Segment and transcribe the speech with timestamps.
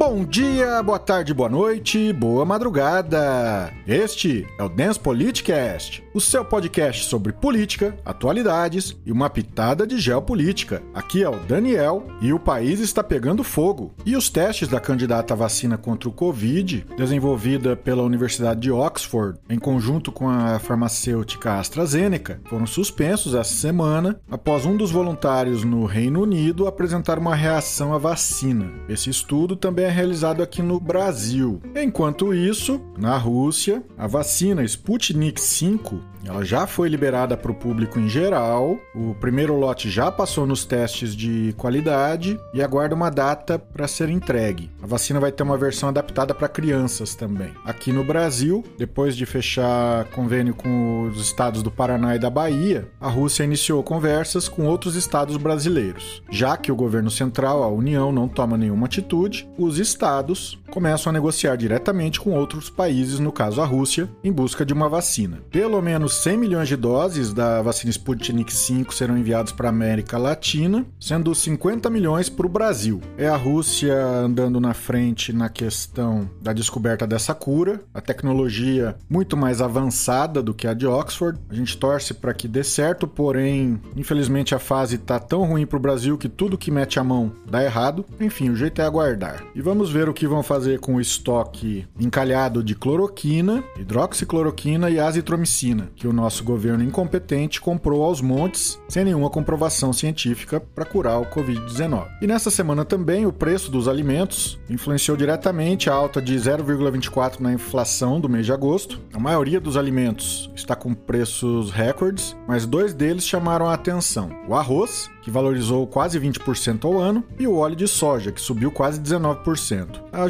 [0.00, 3.70] Bom dia, boa tarde, boa noite, boa madrugada.
[3.86, 9.98] Este é o Dance Politicast, o seu podcast sobre política, atualidades e uma pitada de
[9.98, 10.82] geopolítica.
[10.94, 13.92] Aqui é o Daniel e o país está pegando fogo.
[14.06, 19.38] E os testes da candidata à vacina contra o Covid, desenvolvida pela Universidade de Oxford
[19.50, 25.84] em conjunto com a farmacêutica AstraZeneca, foram suspensos essa semana após um dos voluntários no
[25.84, 28.72] Reino Unido apresentar uma reação à vacina.
[28.88, 31.60] Esse estudo também é realizado aqui no Brasil.
[31.76, 37.98] Enquanto isso, na Rússia, a vacina Sputnik V ela já foi liberada para o público
[37.98, 43.58] em geral, o primeiro lote já passou nos testes de qualidade e aguarda uma data
[43.58, 44.70] para ser entregue.
[44.82, 47.52] A vacina vai ter uma versão adaptada para crianças também.
[47.64, 52.88] Aqui no Brasil, depois de fechar convênio com os estados do Paraná e da Bahia,
[53.00, 56.22] a Rússia iniciou conversas com outros estados brasileiros.
[56.30, 61.12] Já que o governo central, a União, não toma nenhuma atitude, os estados começam a
[61.12, 65.38] negociar diretamente com outros países, no caso a Rússia, em busca de uma vacina.
[65.50, 70.16] Pelo menos 100 milhões de doses da vacina Sputnik V serão enviados para a América
[70.16, 73.00] Latina, sendo 50 milhões para o Brasil.
[73.18, 79.36] É a Rússia andando na frente na questão da descoberta dessa cura, a tecnologia muito
[79.36, 81.38] mais avançada do que a de Oxford.
[81.50, 85.76] A gente torce para que dê certo, porém, infelizmente a fase está tão ruim para
[85.76, 88.04] o Brasil que tudo que mete a mão dá errado.
[88.20, 89.42] Enfim, o jeito é aguardar.
[89.54, 94.90] E vamos ver o que vão fazer fazer com o estoque encalhado de cloroquina, hidroxicloroquina
[94.90, 100.84] e azitromicina, que o nosso governo incompetente comprou aos montes sem nenhuma comprovação científica para
[100.84, 102.08] curar o Covid-19.
[102.20, 107.54] E nessa semana também o preço dos alimentos influenciou diretamente a alta de 0,24 na
[107.54, 109.00] inflação do mês de agosto.
[109.14, 114.54] A maioria dos alimentos está com preços recordes, mas dois deles chamaram a atenção: o
[114.54, 119.00] arroz, que valorizou quase 20% ao ano, e o óleo de soja, que subiu quase
[119.00, 120.02] 19%.
[120.12, 120.22] A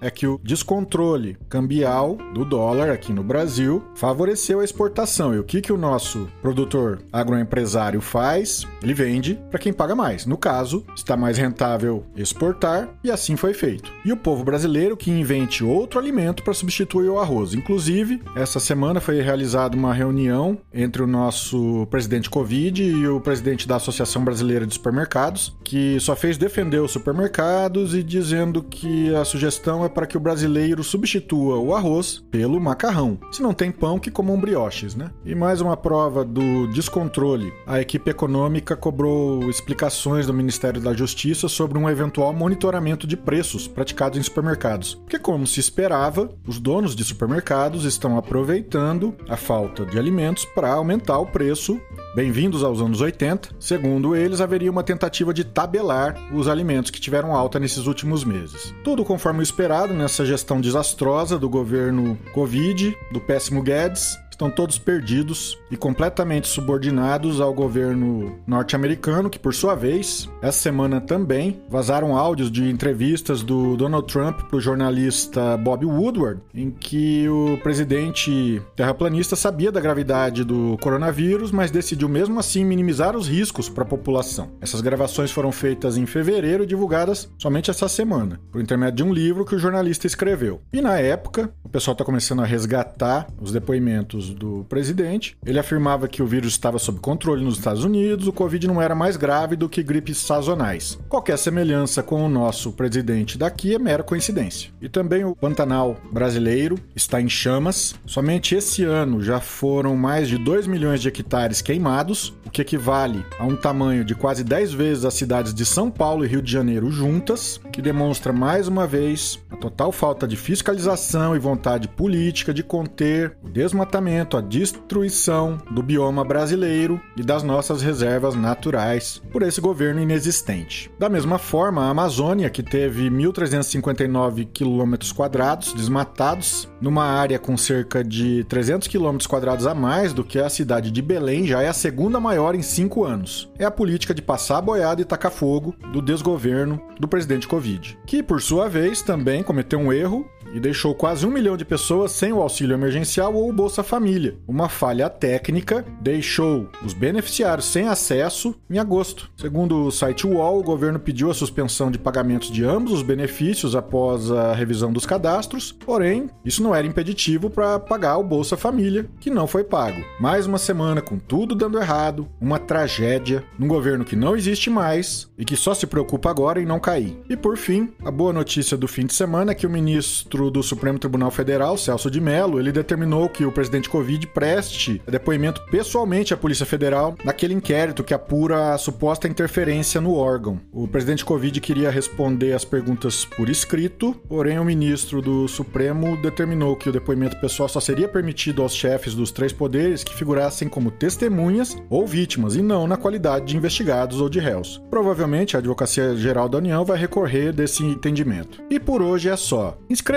[0.00, 5.34] é que o descontrole cambial do dólar aqui no Brasil favoreceu a exportação.
[5.34, 8.66] E o que, que o nosso produtor agroempresário faz?
[8.82, 10.26] Ele vende para quem paga mais.
[10.26, 13.92] No caso, está mais rentável exportar e assim foi feito.
[14.04, 17.54] E o povo brasileiro que invente outro alimento para substituir o arroz.
[17.54, 23.66] Inclusive, essa semana foi realizada uma reunião entre o nosso presidente Covid e o presidente
[23.66, 29.24] da Associação Brasileira de Supermercados, que só fez defender os supermercados e dizendo que a
[29.24, 33.18] sugestão é para que o brasileiro substitua o arroz pelo macarrão.
[33.32, 35.10] Se não tem pão, que comam brioches, né?
[35.24, 37.52] E mais uma prova do descontrole.
[37.66, 43.66] A equipe econômica cobrou explicações do Ministério da Justiça sobre um eventual monitoramento de preços
[43.66, 44.94] praticados em supermercados.
[44.94, 50.72] Porque, como se esperava, os donos de supermercados estão aproveitando a falta de alimentos para
[50.72, 51.80] aumentar o preço.
[52.16, 53.50] Bem-vindos aos anos 80.
[53.60, 58.74] Segundo eles, haveria uma tentativa de tabelar os alimentos que tiveram alta nesses últimos meses.
[58.82, 64.78] Tudo conforme o esperado nessa gestão desastrosa do governo Covid, do péssimo Guedes, estão todos
[64.78, 72.16] perdidos e completamente subordinados ao governo norte-americano, que por sua vez, essa semana também vazaram
[72.16, 78.62] áudios de entrevistas do Donald Trump para o jornalista Bob Woodward, em que o presidente
[78.76, 83.86] terraplanista sabia da gravidade do coronavírus, mas decidiu mesmo assim minimizar os riscos para a
[83.86, 84.50] população.
[84.60, 89.12] Essas gravações foram feitas em fevereiro e divulgadas somente essa semana, por intermédio de um
[89.12, 90.60] livro que o jornalista escreveu.
[90.72, 95.36] E na época, o pessoal está começando a resgatar os depoimentos do presidente.
[95.44, 98.94] Ele afirmava que o vírus estava sob controle nos Estados Unidos, o Covid não era
[98.94, 100.98] mais grave do que gripes sazonais.
[101.08, 104.70] Qualquer semelhança com o nosso presidente daqui é mera coincidência.
[104.80, 107.94] E também o Pantanal brasileiro está em chamas.
[108.06, 113.24] Somente esse ano já foram mais de 2 milhões de hectares queimados, o que equivale
[113.38, 116.50] a um tamanho de quase 10 vezes as cidades de São Paulo e Rio de
[116.50, 122.54] Janeiro juntas, que demonstra mais uma vez a total falta de fiscalização e vontade política
[122.54, 129.42] de conter o desmatamento a destruição do bioma brasileiro e das nossas reservas naturais por
[129.42, 130.90] esse governo inexistente.
[130.98, 138.02] Da mesma forma, a Amazônia, que teve 1.359 quilômetros quadrados desmatados, numa área com cerca
[138.02, 141.72] de 300 quilômetros quadrados a mais do que a cidade de Belém, já é a
[141.72, 143.50] segunda maior em cinco anos.
[143.58, 148.22] É a política de passar boiada e tacar fogo do desgoverno do presidente Covid, que,
[148.22, 150.26] por sua vez, também cometeu um erro
[150.56, 154.38] e deixou quase um milhão de pessoas sem o auxílio emergencial ou o Bolsa Família.
[154.48, 159.30] Uma falha técnica deixou os beneficiários sem acesso em agosto.
[159.36, 163.76] Segundo o site UOL, o governo pediu a suspensão de pagamentos de ambos os benefícios
[163.76, 169.10] após a revisão dos cadastros, porém, isso não era impeditivo para pagar o Bolsa Família,
[169.20, 170.02] que não foi pago.
[170.18, 175.30] Mais uma semana com tudo dando errado, uma tragédia, num governo que não existe mais
[175.36, 177.20] e que só se preocupa agora em não cair.
[177.28, 180.62] E por fim, a boa notícia do fim de semana é que o ministro do
[180.62, 186.34] Supremo Tribunal Federal, Celso de Mello, ele determinou que o presidente Covid preste depoimento pessoalmente
[186.34, 190.60] à Polícia Federal naquele inquérito que apura a suposta interferência no órgão.
[190.72, 196.76] O presidente Covid queria responder as perguntas por escrito, porém o ministro do Supremo determinou
[196.76, 200.90] que o depoimento pessoal só seria permitido aos chefes dos três poderes que figurassem como
[200.90, 204.82] testemunhas ou vítimas e não na qualidade de investigados ou de réus.
[204.90, 208.62] Provavelmente a Advocacia Geral da União vai recorrer desse entendimento.
[208.70, 209.76] E por hoje é só.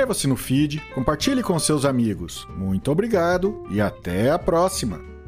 [0.09, 2.47] Inscreva-se no feed, compartilhe com seus amigos.
[2.57, 5.18] Muito obrigado e até a próxima!